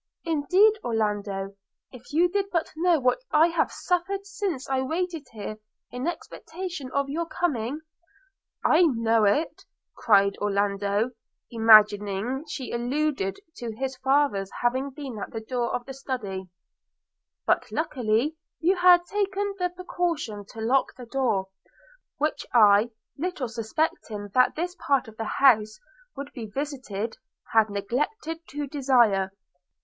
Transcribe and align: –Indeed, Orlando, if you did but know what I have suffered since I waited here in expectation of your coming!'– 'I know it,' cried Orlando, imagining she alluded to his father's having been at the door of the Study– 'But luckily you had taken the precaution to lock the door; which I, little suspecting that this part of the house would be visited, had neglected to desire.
–Indeed, 0.35 0.79
Orlando, 0.83 1.53
if 1.91 2.11
you 2.11 2.27
did 2.27 2.47
but 2.51 2.73
know 2.75 2.99
what 2.99 3.19
I 3.31 3.49
have 3.49 3.71
suffered 3.71 4.25
since 4.25 4.67
I 4.67 4.81
waited 4.81 5.27
here 5.31 5.57
in 5.91 6.07
expectation 6.07 6.89
of 6.91 7.07
your 7.07 7.27
coming!'– 7.27 7.81
'I 8.65 8.81
know 8.95 9.25
it,' 9.25 9.63
cried 9.95 10.37
Orlando, 10.41 11.11
imagining 11.51 12.43
she 12.47 12.71
alluded 12.71 13.37
to 13.57 13.75
his 13.75 13.95
father's 13.97 14.49
having 14.63 14.89
been 14.89 15.19
at 15.19 15.29
the 15.29 15.39
door 15.39 15.71
of 15.75 15.85
the 15.85 15.93
Study– 15.93 16.47
'But 17.45 17.71
luckily 17.71 18.37
you 18.59 18.77
had 18.77 19.05
taken 19.05 19.53
the 19.59 19.69
precaution 19.69 20.45
to 20.47 20.61
lock 20.61 20.95
the 20.95 21.05
door; 21.05 21.45
which 22.17 22.43
I, 22.55 22.89
little 23.19 23.47
suspecting 23.49 24.29
that 24.33 24.55
this 24.55 24.75
part 24.79 25.07
of 25.07 25.17
the 25.17 25.25
house 25.37 25.79
would 26.17 26.31
be 26.33 26.47
visited, 26.47 27.17
had 27.53 27.69
neglected 27.69 28.39
to 28.47 28.65
desire. 28.65 29.29